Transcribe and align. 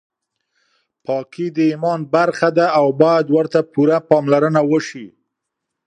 پاکي 1.05 1.47
د 1.53 1.57
ایمان 1.71 1.99
برخه 2.13 2.49
ده 2.57 2.65
او 2.79 2.87
باید 3.01 3.25
ورته 3.35 3.59
پوره 3.71 3.97
پاملرنه 4.09 4.61
وشي. 4.71 5.07